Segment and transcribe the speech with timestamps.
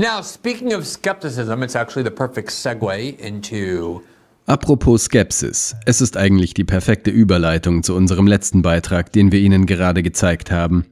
[0.00, 4.00] Now, speaking of skepticism, it's actually the perfect segue into
[4.46, 9.66] Apropos Skepsis, es ist eigentlich die perfekte Überleitung zu unserem letzten Beitrag, den wir Ihnen
[9.66, 10.86] gerade gezeigt haben.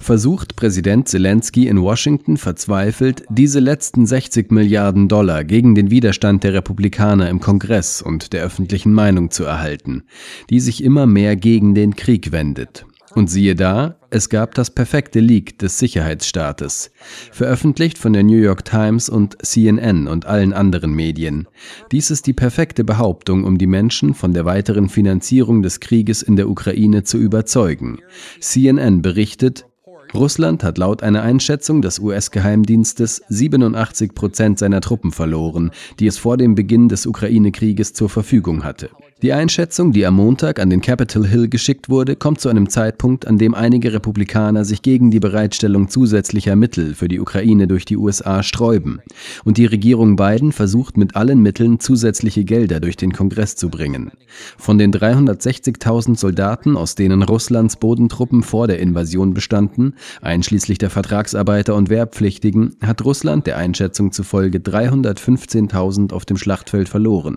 [0.00, 6.54] Versucht Präsident Zelensky in Washington verzweifelt, diese letzten 60 Milliarden Dollar gegen den Widerstand der
[6.54, 10.04] Republikaner im Kongress und der öffentlichen Meinung zu erhalten,
[10.48, 12.86] die sich immer mehr gegen den Krieg wendet.
[13.14, 16.90] Und siehe da, es gab das perfekte Leak des Sicherheitsstaates,
[17.30, 21.46] veröffentlicht von der New York Times und CNN und allen anderen Medien.
[21.92, 26.36] Dies ist die perfekte Behauptung, um die Menschen von der weiteren Finanzierung des Krieges in
[26.36, 27.98] der Ukraine zu überzeugen.
[28.40, 29.66] CNN berichtet,
[30.14, 36.36] Russland hat laut einer Einschätzung des US-Geheimdienstes 87 Prozent seiner Truppen verloren, die es vor
[36.36, 38.90] dem Beginn des Ukraine-Krieges zur Verfügung hatte.
[39.22, 43.26] Die Einschätzung, die am Montag an den Capitol Hill geschickt wurde, kommt zu einem Zeitpunkt,
[43.26, 47.96] an dem einige Republikaner sich gegen die Bereitstellung zusätzlicher Mittel für die Ukraine durch die
[47.96, 49.00] USA sträuben.
[49.44, 54.10] Und die Regierung Biden versucht mit allen Mitteln zusätzliche Gelder durch den Kongress zu bringen.
[54.58, 61.74] Von den 360.000 Soldaten, aus denen Russlands Bodentruppen vor der Invasion bestanden, einschließlich der Vertragsarbeiter
[61.74, 67.36] und Wehrpflichtigen, hat Russland der Einschätzung zufolge 315.000 auf dem Schlachtfeld verloren.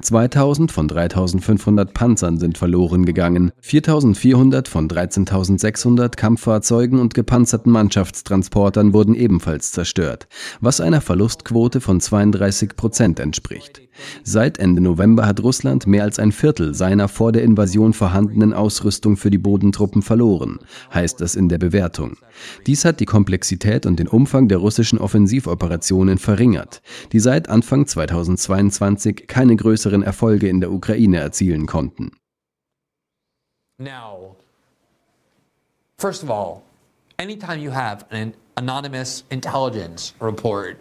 [0.00, 9.14] 2000 von 3500 Panzern sind verloren gegangen, 4400 von 13.600 Kampffahrzeugen und gepanzerten Mannschaftstransportern wurden
[9.14, 10.28] ebenfalls zerstört,
[10.60, 13.82] was einer Verlustquote von 32 Prozent entspricht.
[14.22, 19.16] Seit Ende November hat Russland mehr als ein Viertel seiner vor der Invasion vorhandenen Ausrüstung
[19.16, 20.58] für die Bodentruppen verloren,
[20.92, 21.87] heißt es in der Bewertung.
[22.66, 29.26] Dies hat die Komplexität und den Umfang der russischen Offensivoperationen verringert, die seit Anfang 2022
[29.26, 32.12] keine größeren Erfolge in der Ukraine erzielen konnten.
[33.78, 34.36] Now,
[35.98, 36.62] first of all,
[37.18, 40.78] anytime you have an anonymous intelligence report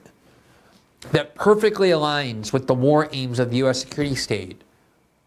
[1.12, 3.82] that perfectly aligns with the war aims of the U.S.
[3.82, 4.64] security state,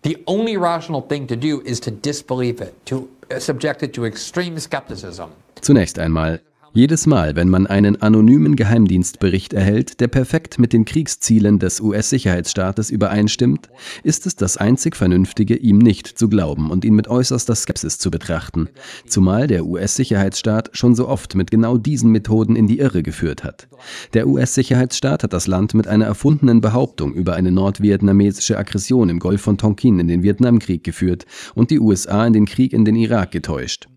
[0.03, 3.09] the only rational thing to do is to disbelieve it, to
[3.39, 5.31] subject it to extreme skepticism.
[5.61, 6.41] Zunächst einmal,
[6.73, 12.91] Jedes Mal, wenn man einen anonymen Geheimdienstbericht erhält, der perfekt mit den Kriegszielen des US-Sicherheitsstaates
[12.91, 13.69] übereinstimmt,
[14.05, 18.13] ist es das einzig Vernünftige, ihm nicht zu glauben und ihn mit äußerster Skepsis zu
[18.13, 18.69] betrachten,
[19.05, 23.67] zumal der US-Sicherheitsstaat schon so oft mit genau diesen Methoden in die Irre geführt hat.
[24.15, 29.41] Der US-Sicherheitsstaat hat das Land mit einer erfundenen Behauptung über eine nordvietnamesische Aggression im Golf
[29.41, 31.27] von Tonkin in den Vietnamkrieg geführt
[31.57, 33.89] und die USA in den Krieg in den Irak getäuscht.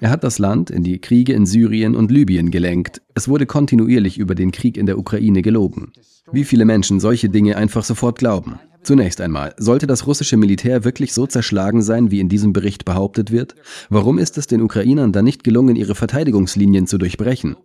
[0.00, 3.02] Er hat das Land in die Kriege in Syrien und Libyen gelenkt.
[3.14, 5.92] Es wurde kontinuierlich über den Krieg in der Ukraine gelogen.
[6.32, 8.58] Wie viele Menschen solche Dinge einfach sofort glauben?
[8.82, 13.32] Zunächst einmal, sollte das russische Militär wirklich so zerschlagen sein, wie in diesem Bericht behauptet
[13.32, 13.56] wird?
[13.88, 17.56] Warum ist es den Ukrainern dann nicht gelungen, ihre Verteidigungslinien zu durchbrechen?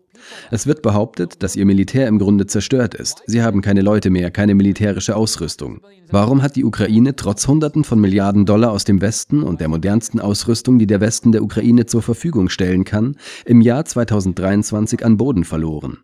[0.50, 3.24] Es wird behauptet, dass ihr Militär im Grunde zerstört ist.
[3.26, 5.82] Sie haben keine Leute mehr, keine militärische Ausrüstung.
[6.10, 10.20] Warum hat die Ukraine trotz Hunderten von Milliarden Dollar aus dem Westen und der modernsten
[10.20, 13.16] Ausrüstung, die der Westen der Ukraine zur Verfügung stellen kann,
[13.46, 16.00] im Jahr 2023 an Boden verloren?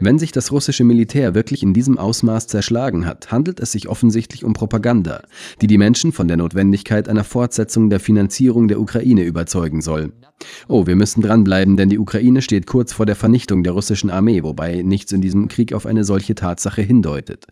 [0.00, 4.44] Wenn sich das russische Militär wirklich in diesem Ausmaß zerschlagen hat, handelt es sich offensichtlich
[4.44, 5.22] um Propaganda,
[5.60, 10.12] die die Menschen von der Notwendigkeit einer Fortsetzung der Finanzierung der Ukraine überzeugen soll.
[10.68, 14.42] Oh, wir müssen dranbleiben, denn die Ukraine steht kurz vor der Vernichtung der russischen Armee,
[14.42, 17.46] wobei nichts in diesem Krieg auf eine solche Tatsache hindeutet.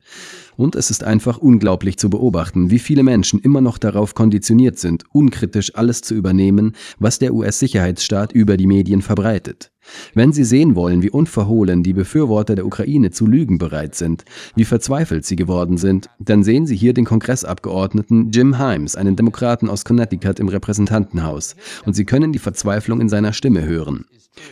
[0.56, 5.04] Und es ist einfach unglaublich zu beobachten, wie viele Menschen immer noch darauf konditioniert sind,
[5.12, 9.70] unkritisch alles zu übernehmen, was der US-Sicherheitsstaat über die Medien verbreitet.
[10.14, 14.24] Wenn Sie sehen wollen, wie unverhohlen die Befürworter der Ukraine zu lügen bereit sind,
[14.54, 19.68] wie verzweifelt sie geworden sind, dann sehen Sie hier den Kongressabgeordneten Jim Himes, einen Demokraten
[19.68, 24.06] aus Connecticut im Repräsentantenhaus, und Sie können die Verzweiflung in seiner Stimme hören.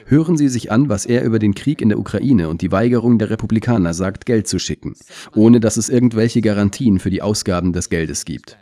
[0.07, 3.19] Hören Sie sich an, was er über den Krieg in der Ukraine und die Weigerung
[3.19, 4.95] der Republikaner sagt, Geld zu schicken,
[5.35, 8.57] ohne dass es irgendwelche Garantien für die Ausgaben des Geldes gibt.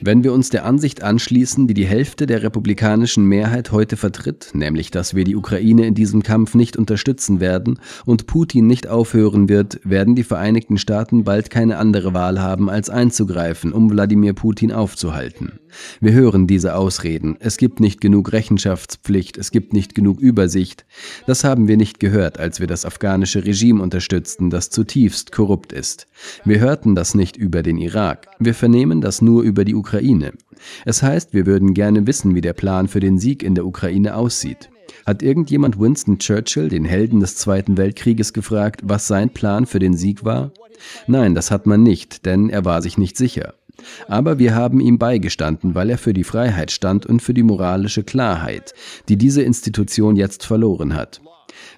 [0.00, 4.92] Wenn wir uns der Ansicht anschließen, die die Hälfte der republikanischen Mehrheit heute vertritt, nämlich
[4.92, 9.80] dass wir die Ukraine in diesem Kampf nicht unterstützen werden und Putin nicht aufhören wird,
[9.82, 15.58] werden die Vereinigten Staaten bald keine andere Wahl haben, als einzugreifen, um Wladimir Putin aufzuhalten.
[16.00, 17.36] Wir hören diese Ausreden.
[17.40, 20.86] Es gibt nicht genug Rechenschaftspflicht, es gibt nicht genug Übersicht.
[21.26, 26.06] Das haben wir nicht gehört, als wir das afghanische Regime unterstützten, das zutiefst korrupt ist.
[26.44, 28.28] Wir hörten das nicht über den Irak.
[28.44, 30.32] Wir vernehmen das nur über die Ukraine.
[30.84, 34.16] Es heißt, wir würden gerne wissen, wie der Plan für den Sieg in der Ukraine
[34.16, 34.68] aussieht.
[35.06, 39.96] Hat irgendjemand Winston Churchill, den Helden des Zweiten Weltkrieges, gefragt, was sein Plan für den
[39.96, 40.52] Sieg war?
[41.06, 43.54] Nein, das hat man nicht, denn er war sich nicht sicher.
[44.08, 48.04] Aber wir haben ihm beigestanden, weil er für die Freiheit stand und für die moralische
[48.04, 48.74] Klarheit,
[49.08, 51.22] die diese Institution jetzt verloren hat.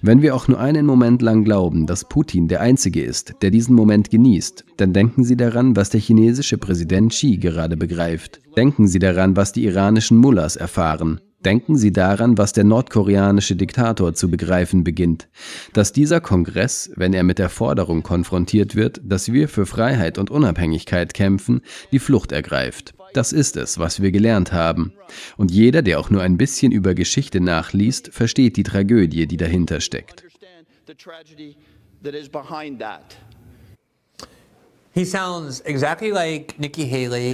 [0.01, 3.75] Wenn wir auch nur einen Moment lang glauben, dass Putin der Einzige ist, der diesen
[3.75, 8.39] Moment genießt, dann denken Sie daran, was der chinesische Präsident Xi gerade begreift.
[8.55, 11.19] Denken Sie daran, was die iranischen Mullahs erfahren.
[11.45, 15.29] Denken Sie daran, was der nordkoreanische Diktator zu begreifen beginnt,
[15.73, 20.29] dass dieser Kongress, wenn er mit der Forderung konfrontiert wird, dass wir für Freiheit und
[20.31, 21.61] Unabhängigkeit kämpfen,
[21.91, 22.96] die Flucht ergreift.
[23.13, 24.93] Das ist es, was wir gelernt haben.
[25.37, 29.81] Und jeder, der auch nur ein bisschen über Geschichte nachliest, versteht die Tragödie, die dahinter
[29.81, 30.23] steckt.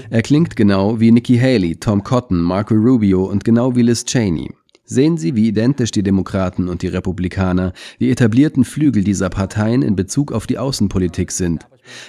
[0.10, 4.50] Er klingt genau wie Nikki Haley, Tom Cotton, Marco Rubio und genau wie Liz Cheney.
[4.84, 7.72] Sehen Sie, wie identisch die Demokraten und die Republikaner,
[8.02, 11.66] die etablierten Flügel dieser Parteien in Bezug auf die Außenpolitik sind.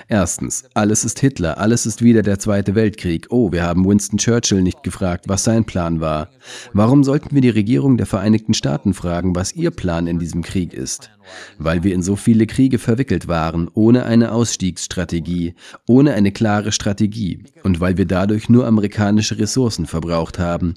[0.08, 3.26] Erstens, alles ist Hitler, alles ist wieder der Zweite Weltkrieg.
[3.30, 6.28] Oh, wir haben Winston Churchill nicht gefragt, was sein Plan war.
[6.72, 10.72] Warum sollten wir die Regierung der Vereinigten Staaten fragen, was ihr Plan in diesem Krieg
[10.74, 11.10] ist?
[11.58, 15.54] Weil wir in so viele Kriege verwickelt waren, ohne eine Ausstiegsstrategie,
[15.86, 20.74] ohne eine klare Strategie und weil wir dadurch nur amerikanische Ressourcen verbraucht haben,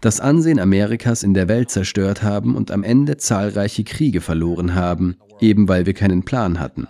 [0.00, 5.16] das Ansehen Amerikas in der Welt zerstört haben und am Ende zahlreiche Kriege verloren haben,
[5.40, 6.88] eben weil wir keinen Plan hatten.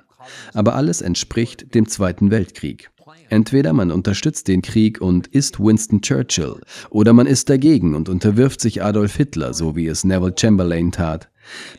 [0.54, 2.90] Aber alles entspricht dem Zweiten Weltkrieg.
[3.30, 6.56] Entweder man unterstützt den Krieg und ist Winston Churchill,
[6.90, 11.28] oder man ist dagegen und unterwirft sich Adolf Hitler, so wie es Neville Chamberlain tat.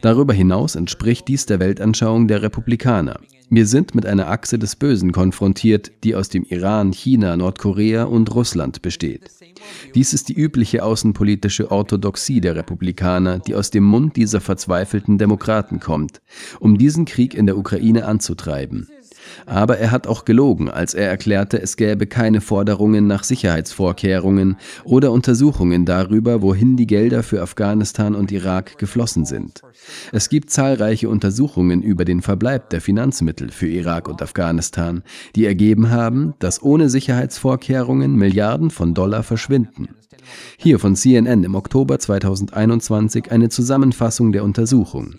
[0.02, 3.20] Darüber hinaus entspricht dies der Weltanschauung der Republikaner.
[3.52, 8.34] Wir sind mit einer Achse des Bösen konfrontiert, die aus dem Iran, China, Nordkorea und
[8.36, 9.32] Russland besteht.
[9.96, 15.80] Dies ist die übliche außenpolitische Orthodoxie der Republikaner, die aus dem Mund dieser verzweifelten Demokraten
[15.80, 16.22] kommt,
[16.60, 18.88] um diesen Krieg in der Ukraine anzutreiben.
[19.46, 25.12] Aber er hat auch gelogen, als er erklärte, es gäbe keine Forderungen nach Sicherheitsvorkehrungen oder
[25.12, 29.62] Untersuchungen darüber, wohin die Gelder für Afghanistan und Irak geflossen sind.
[30.12, 35.04] Es gibt zahlreiche Untersuchungen über den Verbleib der Finanzmittel für Irak und Afghanistan,
[35.36, 39.90] die ergeben haben, dass ohne Sicherheitsvorkehrungen Milliarden von Dollar verschwinden.
[40.58, 45.16] Hier von CNN im Oktober 2021 eine Zusammenfassung der Untersuchung.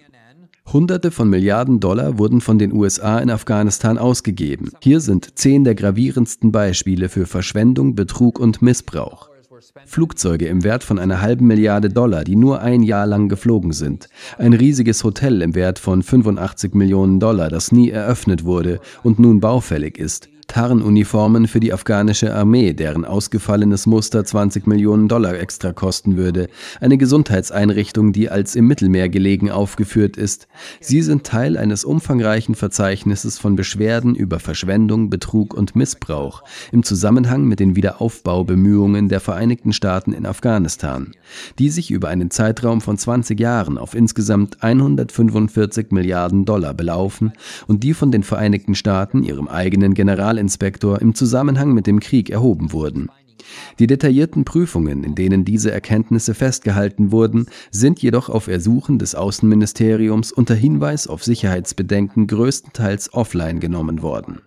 [0.73, 4.71] Hunderte von Milliarden Dollar wurden von den USA in Afghanistan ausgegeben.
[4.81, 9.31] Hier sind zehn der gravierendsten Beispiele für Verschwendung, Betrug und Missbrauch.
[9.85, 14.09] Flugzeuge im Wert von einer halben Milliarde Dollar, die nur ein Jahr lang geflogen sind.
[14.39, 19.41] Ein riesiges Hotel im Wert von 85 Millionen Dollar, das nie eröffnet wurde und nun
[19.41, 20.29] baufällig ist.
[20.51, 26.49] Tarnuniformen für die afghanische Armee, deren ausgefallenes Muster 20 Millionen Dollar extra kosten würde,
[26.81, 30.49] eine Gesundheitseinrichtung, die als im Mittelmeer gelegen aufgeführt ist.
[30.81, 36.43] Sie sind Teil eines umfangreichen Verzeichnisses von Beschwerden über Verschwendung, Betrug und Missbrauch
[36.73, 41.13] im Zusammenhang mit den Wiederaufbaubemühungen der Vereinigten Staaten in Afghanistan,
[41.61, 47.35] die sich über einen Zeitraum von 20 Jahren auf insgesamt 145 Milliarden Dollar belaufen
[47.69, 52.31] und die von den Vereinigten Staaten ihrem eigenen General Generalinspektor im Zusammenhang mit dem Krieg
[52.31, 53.11] erhoben wurden.
[53.79, 60.33] Die detaillierten Prüfungen, in denen diese Erkenntnisse festgehalten wurden, sind jedoch auf Ersuchen des Außenministeriums
[60.33, 64.41] unter Hinweis auf Sicherheitsbedenken größtenteils offline genommen worden.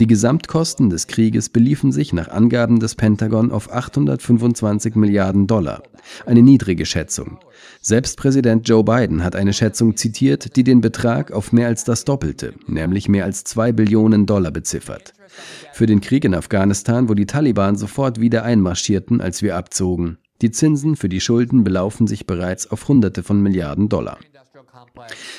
[0.00, 5.82] Die Gesamtkosten des Krieges beliefen sich nach Angaben des Pentagon auf 825 Milliarden Dollar,
[6.26, 7.38] eine niedrige Schätzung.
[7.80, 12.04] Selbst Präsident Joe Biden hat eine Schätzung zitiert, die den Betrag auf mehr als das
[12.04, 15.14] Doppelte, nämlich mehr als 2 Billionen Dollar beziffert.
[15.72, 20.18] Für den Krieg in Afghanistan, wo die Taliban sofort wieder einmarschierten, als wir abzogen.
[20.42, 24.18] Die Zinsen für die Schulden belaufen sich bereits auf Hunderte von Milliarden Dollar.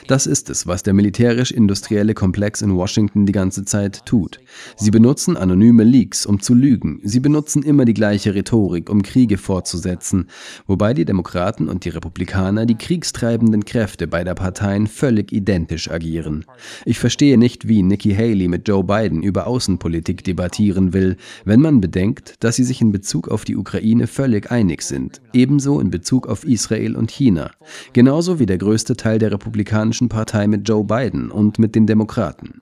[0.07, 4.39] Das ist es, was der militärisch-industrielle Komplex in Washington die ganze Zeit tut.
[4.77, 6.99] Sie benutzen anonyme Leaks, um zu lügen.
[7.03, 10.27] Sie benutzen immer die gleiche Rhetorik, um Kriege fortzusetzen,
[10.65, 16.45] wobei die Demokraten und die Republikaner, die kriegstreibenden Kräfte beider Parteien, völlig identisch agieren.
[16.85, 21.81] Ich verstehe nicht, wie Nikki Haley mit Joe Biden über Außenpolitik debattieren will, wenn man
[21.81, 26.27] bedenkt, dass sie sich in Bezug auf die Ukraine völlig einig sind, ebenso in Bezug
[26.27, 27.51] auf Israel und China,
[27.93, 31.87] genauso wie der größte Teil der Republikaner Republikanischen Partei mit Joe Biden und mit den
[31.87, 32.61] Demokraten.